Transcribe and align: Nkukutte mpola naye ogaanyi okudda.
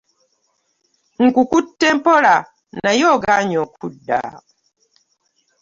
Nkukutte 1.23 1.87
mpola 1.97 2.35
naye 2.83 3.05
ogaanyi 3.15 3.55
okudda. 3.65 4.19